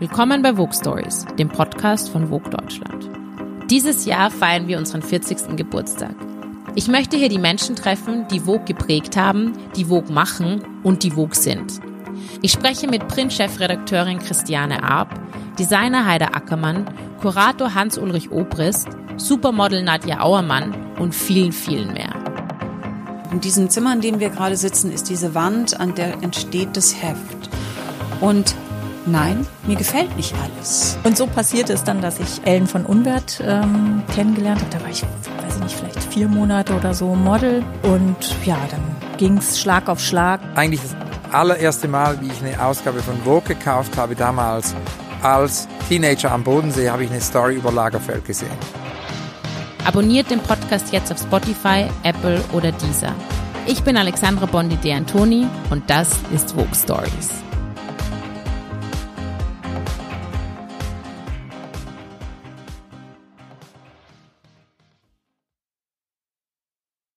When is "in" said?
23.32-23.40, 23.94-24.00